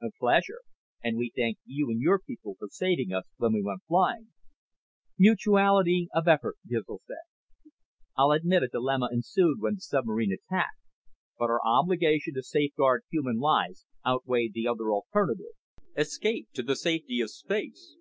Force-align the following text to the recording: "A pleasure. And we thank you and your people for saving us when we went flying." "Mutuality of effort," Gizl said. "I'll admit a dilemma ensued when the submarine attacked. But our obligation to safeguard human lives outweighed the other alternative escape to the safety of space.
"A 0.00 0.08
pleasure. 0.18 0.62
And 1.04 1.18
we 1.18 1.30
thank 1.36 1.58
you 1.66 1.90
and 1.90 2.00
your 2.00 2.18
people 2.18 2.56
for 2.58 2.68
saving 2.70 3.12
us 3.12 3.24
when 3.36 3.52
we 3.52 3.62
went 3.62 3.82
flying." 3.86 4.28
"Mutuality 5.18 6.08
of 6.14 6.26
effort," 6.26 6.56
Gizl 6.66 7.00
said. 7.06 7.70
"I'll 8.16 8.30
admit 8.32 8.62
a 8.62 8.68
dilemma 8.68 9.10
ensued 9.12 9.60
when 9.60 9.74
the 9.74 9.80
submarine 9.82 10.32
attacked. 10.32 10.80
But 11.38 11.50
our 11.50 11.60
obligation 11.62 12.32
to 12.36 12.42
safeguard 12.42 13.04
human 13.10 13.36
lives 13.36 13.84
outweighed 14.06 14.54
the 14.54 14.66
other 14.66 14.90
alternative 14.90 15.52
escape 15.94 16.48
to 16.54 16.62
the 16.62 16.74
safety 16.74 17.20
of 17.20 17.30
space. 17.30 17.98